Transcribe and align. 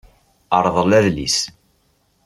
Rḍel 0.65 0.91
adlis. 0.99 1.37